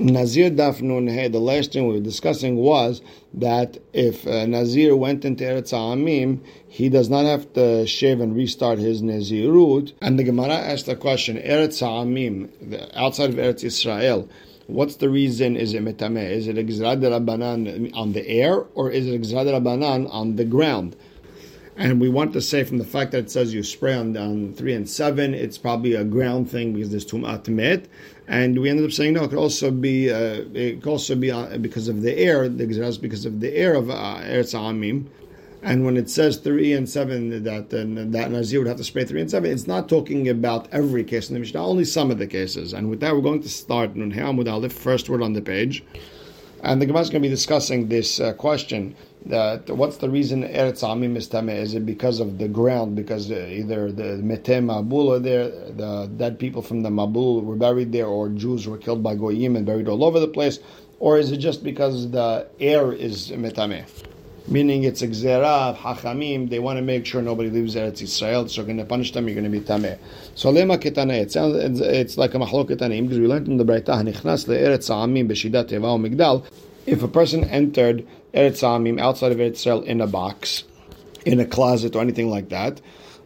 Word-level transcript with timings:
Nazir 0.00 0.50
Daf 0.50 0.80
Nun 0.80 1.08
He, 1.08 1.28
the 1.28 1.38
last 1.38 1.72
thing 1.72 1.86
we 1.86 1.96
were 1.96 2.00
discussing 2.00 2.56
was 2.56 3.02
that 3.34 3.76
if 3.92 4.26
uh, 4.26 4.46
Nazir 4.46 4.96
went 4.96 5.26
into 5.26 5.44
Eretz 5.44 5.74
Amim, 5.74 6.40
he 6.66 6.88
does 6.88 7.10
not 7.10 7.26
have 7.26 7.52
to 7.52 7.86
shave 7.86 8.18
and 8.18 8.34
restart 8.34 8.78
his 8.78 9.02
Nazirut. 9.02 9.92
And 10.00 10.18
the 10.18 10.24
Gemara 10.24 10.54
asked 10.54 10.86
the 10.86 10.96
question, 10.96 11.36
Eretz 11.36 11.82
Amim, 11.82 12.48
outside 12.94 13.28
of 13.28 13.36
Eretz 13.36 13.62
Israel, 13.62 14.26
what's 14.66 14.96
the 14.96 15.10
reason 15.10 15.54
is 15.54 15.74
it 15.74 15.84
metameh? 15.84 16.30
Is 16.30 16.48
it 16.48 16.56
a 16.56 16.62
Gzrad 16.62 17.02
Rabbanan 17.02 17.94
on 17.94 18.14
the 18.14 18.26
air, 18.26 18.64
or 18.74 18.90
is 18.90 19.06
it 19.06 19.14
a 19.14 19.18
Gzrad 19.18 19.52
Rabbanan 19.52 20.08
on 20.10 20.36
the 20.36 20.46
ground? 20.46 20.96
And 21.76 22.00
we 22.00 22.08
want 22.08 22.32
to 22.34 22.40
say 22.40 22.64
from 22.64 22.78
the 22.78 22.84
fact 22.84 23.12
that 23.12 23.18
it 23.18 23.30
says 23.30 23.54
you 23.54 23.62
spray 23.62 23.94
on, 23.94 24.16
on 24.16 24.52
three 24.54 24.74
and 24.74 24.88
seven, 24.88 25.34
it's 25.34 25.56
probably 25.56 25.94
a 25.94 26.04
ground 26.04 26.50
thing 26.50 26.72
because 26.74 26.90
there's 26.90 27.06
tumat 27.06 27.48
met. 27.48 27.86
And 28.28 28.60
we 28.60 28.68
ended 28.68 28.84
up 28.84 28.92
saying 28.92 29.14
no. 29.14 29.24
It 29.24 29.30
could 29.30 29.38
also 29.38 29.70
be 29.70 30.10
uh, 30.10 30.44
it 30.54 30.82
could 30.82 30.90
also 30.90 31.14
be 31.14 31.30
uh, 31.30 31.58
because 31.58 31.88
of 31.88 32.02
the 32.02 32.16
air. 32.16 32.48
The 32.48 32.64
exhaust 32.64 33.02
because 33.02 33.24
of 33.24 33.40
the 33.40 33.54
air 33.56 33.74
of 33.74 33.90
uh, 33.90 34.20
Eretz 34.22 34.54
Amim. 34.54 35.06
And 35.62 35.84
when 35.84 35.96
it 35.96 36.08
says 36.08 36.38
three 36.38 36.72
and 36.72 36.88
seven, 36.88 37.42
that 37.44 37.64
uh, 37.74 38.10
that 38.12 38.30
Nazir 38.30 38.60
would 38.60 38.68
have 38.68 38.78
to 38.78 38.84
spray 38.84 39.04
three 39.04 39.20
and 39.20 39.30
seven, 39.30 39.50
it's 39.50 39.66
not 39.66 39.88
talking 39.88 40.28
about 40.28 40.68
every 40.72 41.04
case 41.04 41.28
in 41.28 41.34
the 41.34 41.40
Mishnah, 41.40 41.64
only 41.64 41.84
some 41.84 42.10
of 42.10 42.18
the 42.18 42.26
cases. 42.26 42.72
And 42.72 42.88
with 42.88 43.00
that, 43.00 43.14
we're 43.14 43.20
going 43.20 43.42
to 43.42 43.48
start 43.48 43.96
Nun 43.96 44.12
Amud 44.12 44.50
Aleph, 44.50 44.72
first 44.72 45.08
word 45.08 45.22
on 45.22 45.34
the 45.34 45.42
page. 45.42 45.84
And 46.62 46.80
the 46.80 46.86
Gemara 46.86 47.02
is 47.02 47.10
going 47.10 47.22
to 47.22 47.28
be 47.28 47.34
discussing 47.34 47.88
this 47.88 48.20
uh, 48.20 48.32
question 48.34 48.94
what's 49.24 49.98
the 49.98 50.08
reason 50.08 50.42
Eretz 50.42 50.82
Amim 50.82 51.16
is 51.16 51.28
Tameh? 51.28 51.56
Is 51.56 51.74
it 51.74 51.84
because 51.84 52.20
of 52.20 52.38
the 52.38 52.48
ground? 52.48 52.96
Because 52.96 53.30
uh, 53.30 53.34
either 53.34 53.92
the 53.92 54.16
Mete 54.16 54.62
Mabul 54.62 55.16
are 55.16 55.18
there, 55.18 55.48
the 55.48 56.10
dead 56.16 56.38
people 56.38 56.62
from 56.62 56.82
the 56.82 56.90
Mabul 56.90 57.42
were 57.44 57.56
buried 57.56 57.92
there, 57.92 58.06
or 58.06 58.28
Jews 58.28 58.66
were 58.66 58.78
killed 58.78 59.02
by 59.02 59.14
Goyim 59.14 59.56
and 59.56 59.66
buried 59.66 59.88
all 59.88 60.04
over 60.04 60.20
the 60.20 60.28
place? 60.28 60.58
Or 60.98 61.18
is 61.18 61.32
it 61.32 61.38
just 61.38 61.62
because 61.64 62.10
the 62.10 62.46
air 62.60 62.92
is 62.92 63.30
Metameh? 63.30 63.86
Meaning 64.48 64.84
it's 64.84 65.02
a 65.02 65.06
Hachamim, 65.06 66.50
they 66.50 66.58
want 66.58 66.78
to 66.78 66.82
make 66.82 67.06
sure 67.06 67.22
nobody 67.22 67.50
leaves 67.50 67.76
Eretz 67.76 68.02
Israel, 68.02 68.48
so 68.48 68.60
you're 68.60 68.66
going 68.66 68.78
to 68.78 68.84
punish 68.84 69.12
them, 69.12 69.28
you're 69.28 69.34
going 69.34 69.44
to 69.44 69.50
be 69.50 69.60
Tameh. 69.60 69.98
So 70.34 70.52
Lema 70.52 70.76
Ketaneh, 70.78 71.20
it 71.20 71.30
sounds, 71.30 71.56
it's, 71.56 71.80
it's 71.80 72.18
like 72.18 72.34
a 72.34 72.38
Mahlok 72.38 72.70
Ketanim, 72.70 73.02
because 73.02 73.18
we 73.20 73.26
learned 73.26 73.48
in 73.48 73.58
the 73.58 73.64
Braitah, 73.64 74.02
Nichnas 74.02 74.46
le'eretz 74.46 74.90
Amim 74.90 75.28
b'shidat 75.28 75.68
Teva 75.68 75.98
Migdal, 76.00 76.44
if 76.86 77.02
a 77.02 77.08
person 77.08 77.44
entered 77.44 78.06
Eretz 78.34 78.62
Amim 78.62 79.00
outside 79.00 79.32
of 79.32 79.38
Eretz 79.38 79.84
in 79.84 80.00
a 80.00 80.06
box, 80.06 80.64
in 81.24 81.40
a 81.40 81.44
closet 81.44 81.96
or 81.96 82.02
anything 82.02 82.30
like 82.30 82.48
that. 82.50 82.80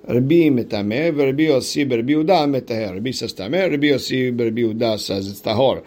Rabbi 0.07 0.51
mitameh, 0.51 1.17
Rabbi 1.19 1.45
Yossi, 1.45 1.91
Rabbi 1.91 2.13
Yehuda 2.13 2.61
metaher. 2.61 2.95
Rabbi 2.95 3.11
says 3.11 3.33
tameh, 3.33 3.71
Rabbi 3.71 3.87
Yossi, 3.87 4.39
Rabbi 4.39 4.61
Yehuda 4.61 4.99
says 4.99 5.29
it's 5.29 5.41
tahor. 5.41 5.83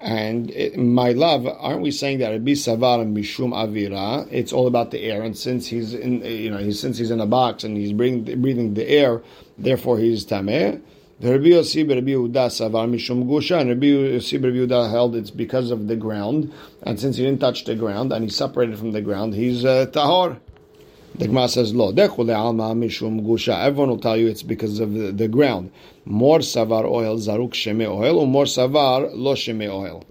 And 0.00 0.50
it, 0.50 0.76
my 0.76 1.12
love, 1.12 1.46
aren't 1.46 1.80
we 1.80 1.90
saying 1.90 2.18
that 2.18 2.30
Rabbi 2.30 2.52
Savar 2.52 3.10
Mishum 3.10 3.52
Avira? 3.54 4.28
It's 4.30 4.52
all 4.52 4.66
about 4.66 4.90
the 4.90 5.00
air, 5.00 5.22
and 5.22 5.36
since 5.36 5.66
he's 5.66 5.94
in, 5.94 6.22
you 6.22 6.50
know, 6.50 6.70
since 6.72 6.98
he's 6.98 7.10
in 7.10 7.20
a 7.20 7.26
box 7.26 7.64
and 7.64 7.74
he's 7.74 7.94
breathing, 7.94 8.42
breathing 8.42 8.74
the 8.74 8.86
air, 8.86 9.22
therefore 9.56 9.98
he's 9.98 10.26
tameh. 10.26 10.82
Rabbi 11.20 11.44
Yossi 11.44 11.88
Rabbi 11.88 12.10
Yehuda 12.10 12.50
Savar 12.50 12.90
Mishum 12.90 13.26
Gusha, 13.26 13.60
and 13.60 13.70
Rabbi 13.70 13.86
Yossi 13.86 14.42
Rabbi 14.42 14.56
Yehuda 14.56 14.90
held 14.90 15.14
it's 15.14 15.30
because 15.30 15.70
of 15.70 15.86
the 15.86 15.94
ground, 15.94 16.52
and 16.82 16.98
since 16.98 17.16
he 17.16 17.22
didn't 17.24 17.40
touch 17.40 17.64
the 17.64 17.76
ground 17.76 18.12
and 18.12 18.24
he's 18.24 18.34
separated 18.34 18.76
from 18.76 18.90
the 18.90 19.00
ground, 19.00 19.34
he's 19.34 19.64
uh, 19.64 19.86
tahor. 19.86 20.40
The 21.14 21.28
Gemara 21.28 21.48
says, 21.48 21.72
"Lo 21.72 21.90
alma 21.90 22.74
mishum 22.74 23.24
gusha." 23.24 23.56
Everyone 23.62 23.90
will 23.90 23.98
tell 23.98 24.16
you 24.16 24.26
it's 24.26 24.42
because 24.42 24.80
of 24.80 24.92
the, 24.94 25.12
the 25.12 25.28
ground. 25.28 25.70
More 26.04 26.40
savar 26.40 26.84
ohel 26.84 27.16
zaruk 27.18 27.52
sheme 27.52 27.86
ohel, 27.86 28.16
or 28.16 28.26
more 28.26 28.44
savar 28.44 29.08
lo 29.14 29.34
sheme 29.34 29.68
ohel. 29.68 30.02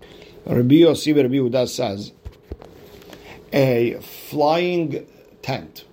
Rabbi 0.46 0.76
Yossi 0.76 1.14
Rabbi 1.14 1.36
Yehuda 1.36 1.68
says, 1.68 2.14
a 3.52 3.96
flying 4.30 5.06
tent, 5.42 5.84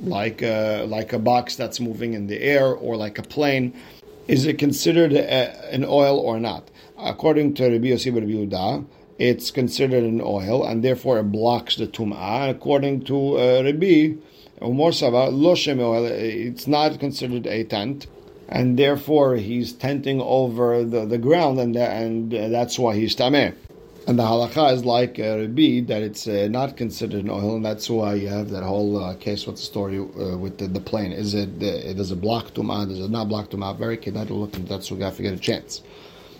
like 0.00 0.42
a, 0.42 0.84
like 0.86 1.12
a 1.12 1.18
box 1.18 1.56
that's 1.56 1.80
moving 1.80 2.14
in 2.14 2.28
the 2.28 2.40
air, 2.40 2.66
or 2.68 2.96
like 2.96 3.18
a 3.18 3.22
plane 3.22 3.74
is 4.30 4.46
it 4.46 4.58
considered 4.58 5.12
a, 5.12 5.74
an 5.74 5.82
ohel 5.82 6.16
or 6.16 6.38
not? 6.38 6.70
According 6.96 7.54
to 7.54 7.68
Rabbi 7.68 7.88
Yossi 7.88 8.14
Rabbi 8.14 8.28
Yehuda, 8.28 8.86
it's 9.18 9.50
considered 9.50 10.04
an 10.04 10.20
ohel, 10.20 10.70
and 10.70 10.84
therefore 10.84 11.18
it 11.18 11.32
blocks 11.32 11.74
the 11.74 11.88
tum'ah. 11.88 12.48
According 12.48 13.02
to 13.06 13.38
uh, 13.38 13.62
Rabbi 13.64 14.14
Umar 14.62 14.92
Sava, 14.92 15.32
ohel, 15.32 16.08
it's 16.08 16.68
not 16.68 17.00
considered 17.00 17.48
a 17.48 17.64
tent, 17.64 18.06
and 18.48 18.78
therefore 18.78 19.34
he's 19.34 19.72
tenting 19.72 20.20
over 20.20 20.84
the, 20.84 21.04
the 21.06 21.18
ground, 21.18 21.58
and 21.58 21.76
and 21.76 22.30
that's 22.30 22.78
why 22.78 22.94
he's 22.94 23.16
tameh. 23.16 23.54
And 24.10 24.18
the 24.18 24.24
halacha 24.24 24.72
is 24.72 24.84
like 24.84 25.20
uh, 25.20 25.38
Rabbi 25.38 25.82
that 25.82 26.02
it's 26.02 26.26
uh, 26.26 26.48
not 26.50 26.76
considered 26.76 27.22
an 27.22 27.30
ohel, 27.30 27.54
and 27.54 27.64
that's 27.64 27.88
why 27.88 28.14
you 28.14 28.26
have 28.26 28.50
that 28.50 28.64
whole 28.64 28.98
uh, 29.00 29.14
case. 29.14 29.46
What's 29.46 29.60
the 29.60 29.66
story 29.68 30.00
uh, 30.00 30.36
with 30.36 30.58
the, 30.58 30.66
the 30.66 30.80
plane? 30.80 31.12
Is 31.12 31.32
it 31.32 31.50
uh, 31.62 31.92
does 31.92 32.10
it 32.10 32.20
block 32.20 32.46
tuma? 32.48 32.88
Does 32.88 32.98
it 32.98 33.08
not 33.08 33.28
block 33.28 33.50
tuma? 33.50 33.78
Very 33.78 33.96
kedai 33.96 34.26
to 34.26 34.34
look 34.34 34.56
into 34.56 34.68
that, 34.70 34.82
so 34.82 34.96
have 34.96 35.16
to 35.18 35.22
get 35.22 35.32
a 35.32 35.38
chance. 35.38 35.82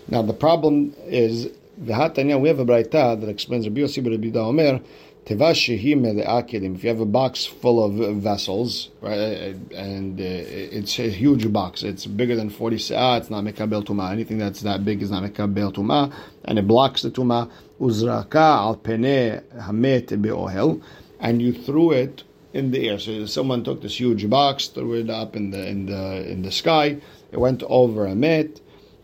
Now 0.09 0.21
the 0.21 0.33
problem 0.33 0.93
is 1.05 1.47
v'hatanya. 1.81 2.41
We 2.41 2.49
have 2.49 2.59
a 2.59 2.65
brayta 2.65 3.17
that 3.21 3.29
explains 3.29 3.65
Rabbi 3.65 3.79
Yossi 3.79 4.05
Rabbi 4.05 4.37
Omer 4.37 4.81
if 5.27 6.83
you 6.83 6.89
have 6.89 6.99
a 6.99 7.05
box 7.05 7.45
full 7.45 7.83
of 7.83 8.17
vessels, 8.17 8.89
right, 9.01 9.55
and 9.73 10.19
uh, 10.19 10.23
it's 10.23 10.99
a 10.99 11.09
huge 11.09 11.51
box, 11.53 11.83
it's 11.83 12.05
bigger 12.05 12.35
than 12.35 12.49
40 12.49 12.77
sa'ah, 12.77 13.17
it's 13.17 13.29
not 13.29 13.43
mekabel 13.43 13.83
tuma. 13.83 14.11
Anything 14.11 14.39
that's 14.39 14.61
that 14.61 14.83
big 14.83 15.01
is 15.01 15.11
not 15.11 15.23
mekabel 15.23 15.73
tuma, 15.73 16.13
and 16.45 16.57
it 16.59 16.67
blocks 16.67 17.03
the 17.03 17.11
tuma. 17.11 17.49
Uzraka 17.79 18.35
al 18.35 18.75
pene 18.77 19.41
hamet 19.55 20.21
be'ohel, 20.21 20.81
and 21.19 21.41
you 21.41 21.53
threw 21.53 21.91
it 21.91 22.23
in 22.53 22.71
the 22.71 22.89
air. 22.89 22.99
So 22.99 23.25
someone 23.25 23.63
took 23.63 23.81
this 23.81 23.99
huge 23.99 24.29
box, 24.29 24.67
threw 24.67 24.95
it 24.95 25.09
up 25.09 25.35
in 25.35 25.51
the 25.51 25.67
in 25.67 25.85
the 25.85 26.29
in 26.29 26.41
the 26.41 26.51
sky. 26.51 26.97
It 27.31 27.39
went 27.39 27.63
over 27.63 28.05
a 28.07 28.15
met 28.15 28.59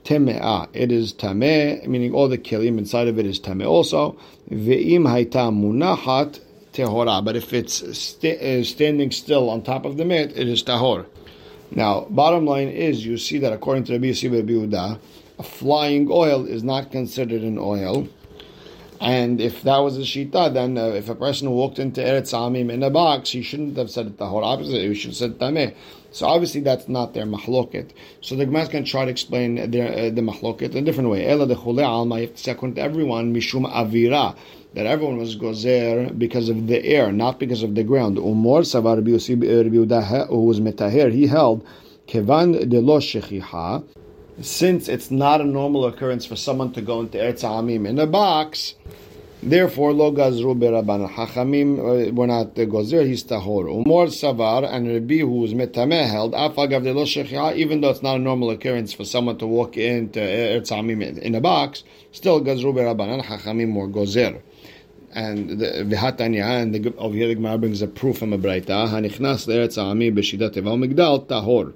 teme'ah. 0.07 0.69
It 0.73 0.91
is 0.91 1.13
tameh, 1.13 1.85
meaning 1.85 2.13
all 2.13 2.29
the 2.29 2.38
kelim 2.38 2.78
inside 2.78 3.07
of 3.07 3.19
it 3.19 3.25
is 3.25 3.40
tameh 3.40 3.68
also. 3.68 4.18
Ve'im 4.50 5.03
haita 5.03 5.51
munachat 5.51 6.40
tehora. 6.72 7.23
But 7.23 7.35
if 7.35 7.51
it's 7.53 7.97
st- 7.97 8.41
uh, 8.41 8.63
standing 8.63 9.12
still 9.12 9.50
on 9.50 9.63
top 9.63 9.85
of 9.85 9.97
the 9.97 10.06
mat, 10.06 10.31
it 10.35 10.47
is 10.47 10.63
tahor. 10.63 11.06
Now, 11.72 12.07
bottom 12.09 12.45
line 12.45 12.69
is, 12.69 13.06
you 13.06 13.18
see 13.18 13.40
that 13.40 13.51
according 13.51 13.84
to 13.85 13.94
Rabbi 13.94 14.06
Yossi 14.06 14.29
Biuda, 14.29 15.00
a 15.38 15.44
flying 15.44 16.07
ohel 16.07 16.47
is 16.47 16.63
not 16.63 16.91
considered 16.91 17.41
an 17.41 17.57
ohel. 17.57 18.09
And 19.00 19.40
if 19.40 19.62
that 19.63 19.78
was 19.78 19.97
a 19.97 20.02
shita, 20.02 20.53
then 20.53 20.78
uh, 20.78 20.88
if 20.88 21.08
a 21.08 21.16
person 21.16 21.52
walked 21.52 21.78
into 21.78 22.02
Eretz 22.02 22.34
Amim 22.34 22.72
in 22.72 22.81
a 22.81 22.90
box, 22.90 23.30
he 23.30 23.44
shouldn't 23.44 23.78
have 23.78 23.91
said 23.91 24.08
it 24.08 24.18
the 24.18 24.25
whole 24.25 24.44
opposite. 24.44 24.81
he 24.81 24.96
should 24.96 25.12
have 25.12 25.18
said 25.18 25.38
tameh. 25.38 25.75
So 26.12 26.25
obviously 26.25 26.62
that's 26.62 26.88
not 26.88 27.13
their 27.13 27.25
mahloket. 27.25 27.91
So 28.22 28.36
the 28.36 28.46
Gemara 28.46 28.68
to 28.68 28.84
try 28.84 29.06
to 29.06 29.12
explain 29.12 29.69
their, 29.69 29.88
uh, 29.88 30.09
the 30.09 30.22
mahloket 30.22 30.72
in 30.72 30.78
a 30.78 30.81
different 30.81 31.09
way. 31.09 31.28
Ela 31.28 31.46
de 31.47 31.84
alma, 31.84 32.22
you 32.22 32.28
have 32.28 32.74
to 32.74 32.81
everyone, 32.81 33.36
mishum 33.36 33.72
avira, 33.72 34.36
that 34.74 34.88
everyone 34.88 35.18
was 35.18 35.36
gozer 35.36 36.18
because 36.18 36.50
of 36.50 36.66
the 36.66 36.84
air, 36.84 37.12
not 37.12 37.40
because 37.40 37.62
of 37.62 37.75
the 37.75 37.84
ground. 37.84 38.18
Umor 38.18 38.62
savar 38.62 39.00
Yehuda, 39.00 40.28
who 40.28 40.46
was 40.46 40.59
metaher, 40.59 41.12
he 41.12 41.28
held 41.28 41.63
kevan 42.07 42.68
de 42.68 42.80
lo 42.80 43.00
shechiha, 43.00 43.84
since 44.42 44.88
it's 44.88 45.12
not 45.12 45.42
a 45.42 45.46
normal 45.46 45.86
occurrence 45.86 46.25
for 46.25 46.36
someone 46.36 46.72
to 46.74 46.81
go 46.81 47.02
into 47.02 47.18
Eretz 47.18 47.44
Amim 47.44 47.88
in 47.88 48.00
a 48.00 48.08
box, 48.08 48.75
Therefore, 49.44 49.94
lo 49.94 50.12
gazru 50.12 50.59
beraban 50.59 51.08
hachamim 51.08 51.78
uh, 51.78 52.12
were 52.12 52.25
not 52.25 52.56
the 52.56 52.66
gozer. 52.66 53.06
He's 53.06 53.24
tahor. 53.24 53.86
Umor 53.86 54.08
savar 54.08 54.68
and 54.68 54.88
Rabbi 54.88 55.20
who 55.20 55.42
was 55.42 55.53
metameh 55.53 56.09
held 56.09 56.34
afagav 56.34 56.84
de 56.84 56.92
lo 56.92 57.06
shechia. 57.06 57.56
Even 57.56 57.81
though 57.81 57.92
it's 57.92 58.02
not 58.02 58.16
a 58.16 58.20
normal 58.20 58.50
occurrence 58.50 58.94
for 58.94 59.06
someone 59.06 59.38
to 59.38 59.46
walk 59.46 59.78
into 59.78 60.20
Eretz 60.20 60.72
Amim 60.72 61.19
in 61.19 61.36
a 61.36 61.42
box, 61.42 61.84
still 62.12 62.42
gazru 62.42 62.74
beraban 62.74 63.24
hachamim 63.24 63.75
were 63.75 63.88
gozer. 63.88 64.42
And 65.13 65.60
the 65.60 65.86
v'hatanya 65.86 66.62
and 66.63 66.74
the, 66.74 66.95
over 66.98 67.16
here 67.16 67.28
the 67.28 67.36
Gemara 67.36 67.60
brings 67.60 67.83
a 67.83 67.88
proof 67.88 68.18
from 68.18 68.33
a 68.33 68.40
brayta. 68.40 68.90
Hanichnas 68.90 69.48
le'eretz 69.48 69.78
Amim 69.78 70.16
b'shidat 70.18 70.56
teval 70.56 70.83
migdal 70.83 71.28
tahor. 71.28 71.74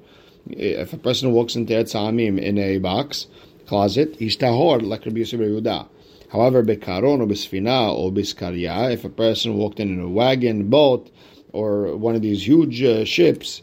If 0.50 0.94
a 0.94 0.98
person 0.98 1.32
walks 1.32 1.56
into 1.56 1.74
Eretz 1.74 1.96
Amim 1.96 2.40
in 2.40 2.58
a 2.58 2.78
box 2.80 3.28
closet, 3.68 4.16
he's 4.18 4.38
tahor 4.38 4.82
like 4.82 5.06
Rabbi 5.06 5.20
Yosef 5.20 5.40
Yehuda. 5.40 5.88
However, 6.30 6.64
bekaron 6.64 7.20
or 7.20 7.28
bisfina 7.28 7.94
or 7.94 8.12
biskarya, 8.12 8.94
if 8.94 9.04
a 9.04 9.10
person 9.10 9.56
walked 9.56 9.80
in 9.80 9.94
in 9.94 10.00
a 10.00 10.10
wagon, 10.10 10.70
boat, 10.70 11.10
or 11.52 11.96
one 11.98 12.16
of 12.16 12.22
these 12.22 12.48
huge 12.48 12.82
uh, 12.84 13.04
ships, 13.06 13.62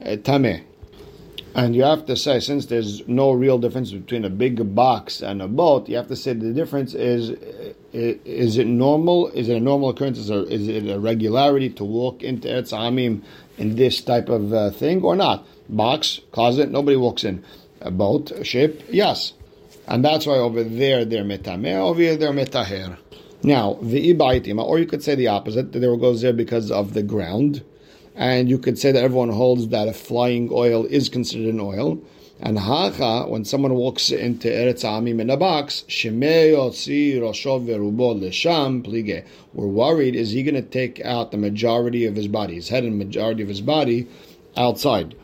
uh, 0.00 0.16
tameh. 0.16 0.62
And 1.56 1.74
you 1.74 1.84
have 1.84 2.04
to 2.04 2.16
say, 2.16 2.38
since 2.40 2.66
there's 2.66 3.08
no 3.08 3.32
real 3.32 3.56
difference 3.56 3.90
between 3.90 4.26
a 4.26 4.28
big 4.28 4.74
box 4.74 5.22
and 5.22 5.40
a 5.40 5.48
boat, 5.48 5.88
you 5.88 5.96
have 5.96 6.08
to 6.08 6.14
say 6.14 6.34
the 6.34 6.52
difference 6.52 6.92
is: 6.92 7.30
is 7.94 8.58
it 8.58 8.66
normal? 8.66 9.28
Is 9.28 9.48
it 9.48 9.56
a 9.56 9.60
normal 9.60 9.88
occurrence? 9.88 10.18
Is, 10.18 10.28
is 10.28 10.68
it 10.68 10.86
a 10.86 11.00
regularity 11.00 11.70
to 11.70 11.82
walk 11.82 12.22
into 12.22 12.46
Eretz 12.46 12.74
Amim 12.74 13.22
in 13.56 13.76
this 13.76 14.02
type 14.02 14.28
of 14.28 14.52
uh, 14.52 14.70
thing 14.70 15.02
or 15.02 15.16
not? 15.16 15.46
Box, 15.70 16.20
closet, 16.30 16.70
nobody 16.70 16.96
walks 16.98 17.24
in. 17.24 17.42
A 17.80 17.90
boat, 17.90 18.32
a 18.32 18.44
ship, 18.44 18.82
yes. 18.90 19.32
And 19.88 20.04
that's 20.04 20.26
why 20.26 20.34
over 20.34 20.62
there 20.62 21.06
they're 21.06 21.24
metameh, 21.24 21.74
over 21.74 22.00
here 22.00 22.16
they're 22.16 22.32
metaher. 22.32 22.98
Now, 23.42 23.78
the 23.80 24.12
ibaitima, 24.12 24.62
or 24.62 24.78
you 24.78 24.84
could 24.84 25.02
say 25.02 25.14
the 25.14 25.28
opposite, 25.28 25.72
that 25.72 25.78
there 25.78 25.96
goes 25.96 26.20
there 26.20 26.34
because 26.34 26.70
of 26.70 26.92
the 26.92 27.02
ground. 27.02 27.64
And 28.16 28.48
you 28.48 28.58
could 28.58 28.78
say 28.78 28.92
that 28.92 29.04
everyone 29.04 29.28
holds 29.28 29.68
that 29.68 29.88
a 29.88 29.92
flying 29.92 30.48
ohel 30.48 30.86
is 30.86 31.10
considered 31.10 31.52
an 31.52 31.60
ohel. 31.60 32.02
And 32.40 32.58
hacha, 32.58 33.26
when 33.28 33.44
someone 33.44 33.74
walks 33.74 34.10
into 34.10 34.48
Eretz 34.48 34.84
Amim 34.84 35.20
in 35.20 35.30
a 35.30 35.36
box, 35.38 35.84
we're 39.54 39.66
worried, 39.66 40.16
is 40.16 40.30
he 40.32 40.42
going 40.42 40.54
to 40.54 40.62
take 40.62 41.00
out 41.04 41.30
the 41.30 41.38
majority 41.38 42.04
of 42.04 42.14
his 42.14 42.28
body, 42.28 42.54
his 42.56 42.68
head 42.68 42.84
and 42.84 42.98
majority 42.98 43.42
of 43.42 43.48
his 43.48 43.62
body, 43.62 44.06
outside? 44.56 45.14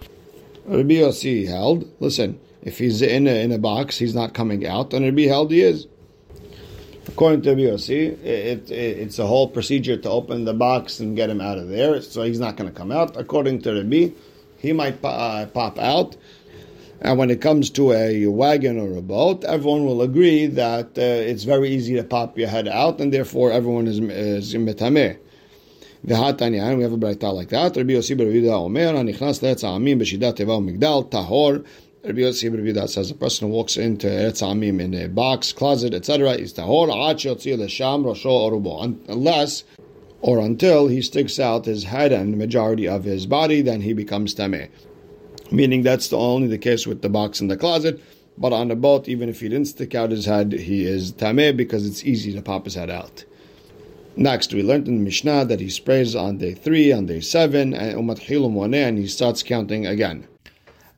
Rabbi 0.64 0.94
Yossi 0.94 1.48
held, 1.48 1.90
listen, 2.00 2.40
if 2.62 2.78
he's 2.78 3.02
in 3.02 3.26
a, 3.26 3.42
in 3.42 3.52
a 3.52 3.58
box, 3.58 3.98
he's 3.98 4.14
not 4.14 4.32
coming 4.32 4.66
out, 4.66 4.94
and 4.94 5.04
Rabbi 5.04 5.26
held 5.26 5.50
he 5.50 5.60
is. 5.60 5.86
According 7.07 7.41
to 7.43 7.49
Rabbi 7.51 7.61
Yossi, 7.61 8.21
it, 8.23 8.69
it, 8.69 8.71
it's 8.71 9.17
a 9.17 9.25
whole 9.25 9.47
procedure 9.47 9.95
to 9.95 10.09
open 10.09 10.43
the 10.43 10.53
box 10.53 10.99
and 10.99 11.15
get 11.15 11.29
him 11.29 11.39
out 11.39 11.57
of 11.57 11.69
there, 11.69 12.01
so 12.01 12.23
he's 12.23 12.39
not 12.39 12.57
going 12.57 12.69
to 12.69 12.75
come 12.75 12.91
out. 12.91 13.15
According 13.15 13.61
to 13.61 13.73
Rabbi, 13.73 14.09
he 14.57 14.73
might 14.73 15.03
uh, 15.03 15.45
pop 15.47 15.79
out, 15.79 16.17
and 16.99 17.17
when 17.17 17.29
it 17.29 17.39
comes 17.41 17.69
to 17.71 17.93
a 17.93 18.27
wagon 18.27 18.77
or 18.77 18.97
a 18.97 19.01
boat, 19.01 19.45
everyone 19.45 19.85
will 19.85 20.01
agree 20.01 20.47
that 20.47 20.97
uh, 20.97 21.01
it's 21.01 21.43
very 21.43 21.69
easy 21.69 21.95
to 21.95 22.03
pop 22.03 22.37
your 22.37 22.49
head 22.49 22.67
out, 22.67 22.99
and 22.99 23.13
therefore 23.13 23.51
everyone 23.51 23.87
is 23.87 23.99
is 23.99 24.53
metameh. 24.55 25.17
והתניא, 26.03 26.77
we 26.77 26.83
have 26.83 26.93
a 26.93 26.97
ברייתא 26.97 27.25
like 27.25 27.49
that, 27.49 27.77
רבי 27.77 27.93
יוסי 27.93 28.15
ברבי 28.15 28.37
יהודה 28.37 28.55
אומר, 28.55 28.97
הנכנס 28.97 29.43
לארץ 29.43 29.63
העמים 29.63 29.99
בשידת 29.99 30.35
תיבה 30.35 30.53
ומגדל, 30.53 30.99
טהור. 31.09 31.51
Rabbi 32.04 32.20
Yossi 32.20 32.50
Rabbi 32.52 32.86
says 32.86 33.10
a 33.10 33.14
person 33.14 33.48
who 33.48 33.54
walks 33.54 33.76
into 33.76 34.06
Eretz 34.06 34.42
Amim 34.42 34.80
in 34.80 34.92
a 34.94 35.08
box, 35.08 35.52
closet, 35.52 35.94
etc., 35.94 36.32
is 36.32 36.52
tahor 36.52 36.88
ad 36.90 37.18
rosho 37.18 38.98
unless 39.08 39.64
or 40.20 40.38
until 40.38 40.88
he 40.88 41.00
sticks 41.02 41.38
out 41.38 41.64
his 41.64 41.84
head 41.84 42.12
and 42.12 42.32
the 42.32 42.36
majority 42.36 42.88
of 42.88 43.04
his 43.04 43.26
body, 43.26 43.60
then 43.60 43.80
he 43.80 43.92
becomes 43.92 44.34
tameh 44.34 44.68
meaning 45.52 45.82
that's 45.82 46.08
the 46.08 46.18
only 46.18 46.48
the 46.48 46.58
case 46.58 46.86
with 46.86 47.02
the 47.02 47.08
box 47.08 47.40
in 47.40 47.48
the 47.48 47.56
closet. 47.56 48.00
But 48.38 48.52
on 48.54 48.68
the 48.68 48.76
boat, 48.76 49.08
even 49.08 49.28
if 49.28 49.40
he 49.40 49.48
didn't 49.48 49.68
stick 49.68 49.94
out 49.94 50.10
his 50.10 50.24
head, 50.24 50.52
he 50.52 50.84
is 50.86 51.12
tameh 51.12 51.54
because 51.56 51.86
it's 51.86 52.04
easy 52.04 52.32
to 52.32 52.42
pop 52.42 52.64
his 52.64 52.74
head 52.74 52.90
out. 52.90 53.24
Next, 54.16 54.52
we 54.52 54.62
learned 54.62 54.88
in 54.88 54.98
the 54.98 55.04
Mishnah 55.04 55.44
that 55.46 55.60
he 55.60 55.70
sprays 55.70 56.16
on 56.16 56.38
day 56.38 56.54
three, 56.54 56.92
on 56.92 57.06
day 57.06 57.20
seven, 57.20 57.74
and 57.74 57.96
umat 57.96 58.74
and 58.74 58.98
he 58.98 59.06
starts 59.06 59.42
counting 59.42 59.86
again. 59.86 60.26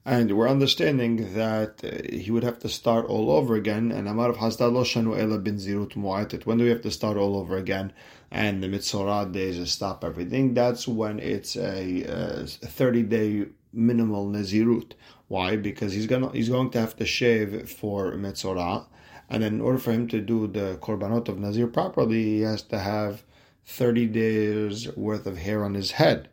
And 0.07 0.37
we're 0.37 0.49
understanding 0.49 1.33
that 1.35 1.83
uh, 1.83 2.15
he 2.15 2.31
would 2.31 2.45
have 2.45 2.59
to 2.59 2.69
start 2.69 3.07
all 3.07 3.31
over 3.31 3.55
again. 3.55 3.91
And 3.91 4.07
Amar 4.07 4.33
Rav 4.33 4.37
Hasda 4.37 4.71
lo 4.71 4.85
shanu 4.85 5.19
ela 5.19 5.39
bin 5.39 5.57
zirut 5.57 5.95
mu'atit. 5.95 6.45
When 6.45 6.59
do 6.59 6.65
we 6.65 6.71
have 6.71 6.83
to 6.83 6.91
start 6.91 7.17
all 7.17 7.37
over 7.37 7.57
again? 7.57 7.93
And 8.31 8.63
the 8.63 8.69
mitzorah 8.69 9.33
days 9.33 9.71
stop 9.71 10.05
everything. 10.05 10.53
That's 10.53 10.87
when 10.87 11.21
it's 11.21 11.57
a, 11.57 12.05
uh, 12.05 12.47
30 12.47 13.03
day 13.05 13.47
minimal 13.75 14.29
nezirut. 14.29 14.93
Why? 15.29 15.57
Because 15.57 15.93
he's 15.93 16.07
gonna 16.07 16.31
he's 16.33 16.49
going 16.49 16.71
to 16.71 16.81
have 16.81 16.97
to 16.97 17.07
shave 17.07 17.69
for 17.71 18.13
metzorah, 18.13 18.87
and 19.29 19.43
in 19.43 19.61
order 19.61 19.79
for 19.79 19.93
him 19.93 20.07
to 20.09 20.21
do 20.21 20.47
the 20.47 20.79
korbanot 20.81 21.29
of 21.29 21.39
nazir 21.39 21.67
properly, 21.67 22.23
he 22.23 22.41
has 22.43 22.63
to 22.63 22.79
have 22.79 23.25
thirty 23.65 24.07
days 24.07 24.95
worth 24.97 25.27
of 25.27 25.39
hair 25.39 25.65
on 25.65 25.75
his 25.75 25.93
head. 25.93 26.29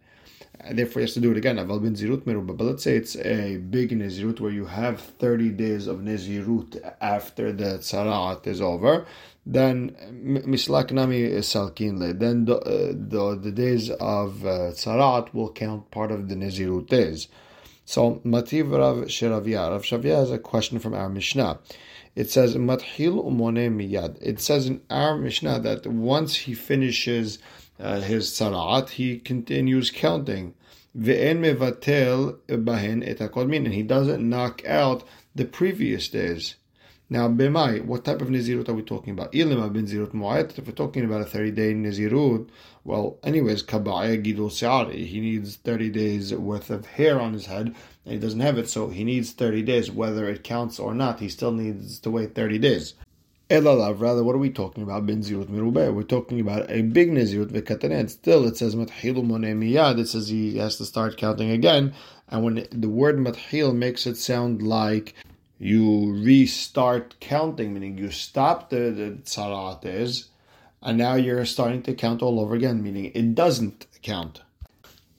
And 0.60 0.78
therefore, 0.78 1.00
he 1.00 1.04
has 1.06 1.14
to 1.16 1.20
do 1.20 1.32
it 1.32 1.38
again. 1.38 1.58
Aval 1.58 1.82
bin 1.82 1.96
zirut 1.96 2.22
meruba. 2.22 2.56
But 2.56 2.66
let's 2.66 2.84
say 2.84 2.96
it's 2.96 3.16
a 3.16 3.58
big 3.58 3.92
nezirut 3.92 4.40
where 4.40 4.52
you 4.52 4.66
have 4.66 5.00
thirty 5.00 5.50
days 5.50 5.88
of 5.88 6.00
nezirut 6.00 6.94
after 7.02 7.52
the 7.52 7.80
tzaraat 7.80 8.46
is 8.46 8.62
over. 8.62 9.06
Then 9.44 9.96
mislak 10.24 10.92
nami 10.92 11.30
salkinle. 11.40 12.20
Then 12.20 12.46
the, 12.46 12.58
uh, 12.58 12.94
the, 12.94 13.40
the 13.42 13.52
days 13.52 13.90
of 13.90 14.46
uh, 14.46 14.72
tzarat 14.74 15.34
will 15.34 15.52
count 15.52 15.90
part 15.90 16.12
of 16.12 16.30
the 16.30 16.36
nezirut 16.36 16.88
days. 16.88 17.28
So 17.86 18.22
mativ 18.24 18.72
Rav 18.72 19.08
Sheravia. 19.08 19.72
Rav 19.72 19.82
Shavia 19.82 20.18
has 20.18 20.30
a 20.30 20.38
question 20.38 20.78
from 20.78 20.94
our 20.94 21.10
Mishnah. 21.10 21.60
It 22.16 22.30
says 22.30 22.56
mathil 22.56 23.26
umone 23.26 23.74
miyad. 23.76 24.22
It 24.22 24.40
says 24.40 24.68
in 24.68 24.82
our 24.92 25.18
Mishnah 25.18 25.62
that 25.62 25.88
once 25.88 26.36
he 26.36 26.54
finishes 26.54 27.40
uh, 27.82 28.02
his 28.02 28.30
tzarat, 28.30 28.90
he 28.90 29.18
continues 29.20 29.90
counting. 29.90 30.54
Ve'en 30.98 31.40
mevatel 31.40 32.38
bahen 32.48 33.02
et 33.08 33.22
and 33.22 33.74
he 33.74 33.82
doesn't 33.82 34.30
knock 34.30 34.66
out 34.66 35.04
the 35.34 35.46
previous 35.46 36.08
days. 36.10 36.56
Now, 37.10 37.28
b'mai, 37.28 37.84
what 37.84 38.06
type 38.06 38.22
of 38.22 38.30
nizirut 38.30 38.70
are 38.70 38.74
we 38.74 38.84
talking 38.84 39.12
about? 39.12 39.34
Ilima 39.34 39.72
bin 39.74 39.86
zirut 39.86 40.12
mu'ayat. 40.12 40.58
If 40.58 40.68
we're 40.68 40.74
talking 40.74 41.04
about 41.04 41.22
a 41.22 41.26
30-day 41.26 41.74
nizirut, 41.74 42.50
well, 42.86 43.18
anyways, 43.24 43.64
kabaya 43.64 44.22
gidul 44.24 44.50
se'ari. 44.50 45.06
He 45.06 45.20
needs 45.20 45.58
30 45.58 45.90
days 45.90 46.34
worth 46.34 46.70
of 46.70 46.86
hair 46.86 47.20
on 47.20 47.34
his 47.34 47.48
head, 47.48 47.76
and 48.06 48.14
he 48.14 48.18
doesn't 48.18 48.40
have 48.40 48.58
it, 48.58 48.70
so 48.70 48.88
he 48.88 49.04
needs 49.04 49.32
30 49.32 49.62
days. 49.64 49.92
Whether 49.92 50.30
it 50.30 50.44
counts 50.44 50.80
or 50.80 50.94
not, 50.94 51.20
he 51.20 51.28
still 51.28 51.52
needs 51.52 52.00
to 52.00 52.12
wait 52.12 52.34
30 52.34 52.60
days. 52.60 52.94
Elalav, 53.52 54.00
rather, 54.00 54.24
what 54.24 54.34
are 54.34 54.38
we 54.38 54.50
talking 54.50 54.82
about? 54.82 55.06
Bin 55.06 55.20
zirut 55.20 55.48
mirubeh. 55.48 55.94
We're 55.94 56.04
talking 56.04 56.40
about 56.40 56.72
a 56.72 56.84
big 56.84 57.12
nizirut 57.12 57.52
v'katanen. 57.52 58.10
Still, 58.10 58.48
it 58.48 58.56
says 58.56 58.76
mathilu 58.76 59.26
miyad. 59.26 60.00
It 60.00 60.08
says 60.08 60.30
he 60.30 60.58
has 60.58 60.78
to 60.78 60.86
start 60.86 61.18
counting 61.18 61.52
again. 61.52 61.94
And 62.30 62.46
when 62.46 62.66
the 62.72 62.88
word 62.88 63.18
mathil 63.18 63.76
makes 63.76 64.08
it 64.08 64.16
sound 64.16 64.62
like 64.62 65.16
you 65.60 66.14
restart 66.24 67.20
counting, 67.20 67.74
meaning 67.74 67.98
you 67.98 68.10
stop 68.10 68.70
the, 68.70 68.90
the 68.90 69.18
tzarates, 69.26 70.30
and 70.82 70.98
now 70.98 71.16
you're 71.16 71.44
starting 71.44 71.84
to 71.84 71.94
count 71.94 72.22
all 72.22 72.40
over 72.40 72.56
again, 72.56 72.82
meaning 72.82 73.12
it 73.14 73.36
doesn't 73.36 73.86
count. 74.02 74.44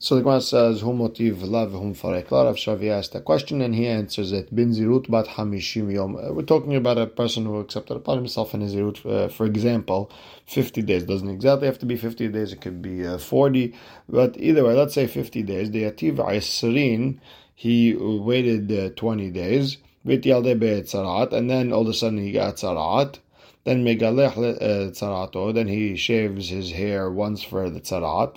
So 0.05 0.17
the 0.17 0.23
Gemara 0.23 0.41
says, 0.41 0.81
"Who 0.81 0.95
motiv 0.95 1.45
lav 1.49 1.71
hum 1.71 1.95
farek 1.95 2.33
Rav 2.33 2.57
Shavi 2.57 2.89
asked 2.89 3.15
a 3.15 3.21
question, 3.21 3.63
and 3.63 3.73
he 3.73 3.87
answers 3.87 4.33
it. 4.33 4.53
Bin 4.53 4.71
zirut 4.71 5.09
bat 5.09 5.29
hamishim 5.29 5.93
yom. 5.95 6.17
Uh, 6.17 6.33
we're 6.33 6.43
talking 6.43 6.75
about 6.75 6.99
a 6.99 7.07
person 7.07 7.47
who 7.47 7.61
accepted 7.61 7.95
upon 7.95 8.19
himself 8.19 8.53
in 8.53 8.63
his 8.63 8.75
zirut, 8.75 9.07
uh, 9.07 9.29
for 9.29 9.47
example, 9.47 10.11
fifty 10.45 10.83
days. 10.83 11.05
Doesn't 11.05 11.29
exactly 11.29 11.69
have 11.69 11.79
to 11.79 11.87
be 11.87 11.97
fifty 11.97 12.27
days. 12.27 12.53
It 12.53 12.61
could 12.61 12.83
be 12.83 13.07
uh, 13.07 13.19
forty, 13.19 13.77
but 14.09 14.37
either 14.41 14.65
way, 14.65 14.75
let's 14.75 14.95
say 14.95 15.07
fifty 15.07 15.45
days. 15.45 15.71
The 15.71 15.85
ativ 15.85 16.17
isrin, 16.17 17.21
he 17.55 17.95
waited 17.95 18.73
uh, 18.73 18.91
twenty 18.97 19.31
days 19.31 19.79
sarat 20.05 21.33
and 21.33 21.49
then 21.49 21.73
all 21.73 21.83
of 21.83 21.89
a 21.89 21.95
sudden 21.95 22.19
he 22.19 22.33
got 22.33 22.57
tzarat. 22.57 23.19
Then 23.64 23.85
megalech 23.85 24.35
tzarato. 24.35 25.55
Then 25.55 25.69
he 25.69 25.94
shaves 25.94 26.48
his 26.48 26.72
hair 26.72 27.10
once 27.10 27.43
for 27.44 27.70
the 27.70 27.81
tzarat. 27.81 28.34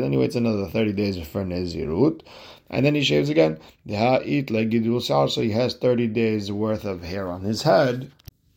Then 0.00 0.12
he 0.12 0.18
waits 0.18 0.34
another 0.34 0.66
thirty 0.66 0.92
days 0.92 1.16
for 1.26 1.44
nezirut, 1.44 2.22
and 2.68 2.84
then 2.84 2.94
he 2.96 3.02
shaves 3.02 3.28
again. 3.28 3.58
So 3.86 5.42
he 5.42 5.50
has 5.52 5.74
thirty 5.74 6.08
days 6.08 6.50
worth 6.50 6.84
of 6.84 7.04
hair 7.04 7.28
on 7.28 7.42
his 7.42 7.62
head, 7.62 8.10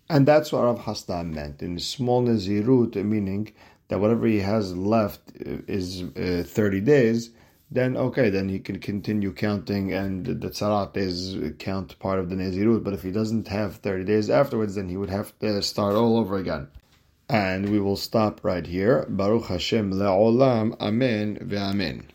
and 0.10 0.25
that's 0.27 0.51
what 0.51 0.63
Rav 0.63 0.80
Hasda 0.80 1.24
meant 1.32 1.62
in 1.62 1.77
small 1.77 2.24
nezirut, 2.24 2.96
meaning 2.96 3.53
that 3.89 4.00
whatever 4.00 4.25
he 4.25 4.39
has 4.39 4.75
left 4.75 5.22
is 5.36 6.01
uh, 6.01 6.44
thirty 6.48 6.82
days 6.82 7.30
then 7.69 7.98
okay, 7.98 8.29
then 8.29 8.50
he 8.50 8.60
can 8.60 8.79
continue 8.79 9.34
counting, 9.34 9.91
and 9.93 10.25
the 10.25 10.50
tzarat 10.50 10.95
is 10.95 11.36
uh, 11.36 11.50
count 11.60 11.98
part 12.00 12.19
of 12.19 12.29
the 12.29 12.36
nezirut. 12.36 12.84
But 12.84 12.93
if 12.93 13.03
he 13.03 13.12
doesn't 13.12 13.48
have 13.48 13.77
thirty 13.77 14.03
days 14.03 14.29
afterwards, 14.29 14.75
then 14.75 14.89
he 14.89 14.98
would 14.98 15.10
have 15.10 15.38
to 15.39 15.62
start 15.62 15.95
all 15.95 16.17
over 16.17 16.38
again. 16.38 16.67
And 17.27 17.69
we 17.69 17.79
will 17.79 17.98
stop 17.98 18.43
right 18.43 18.65
here. 18.65 19.05
Baruch 19.10 19.48
Hashem 19.48 19.91
le'olam. 19.91 20.79
Amen 20.79 21.38
ve'amen. 21.41 22.05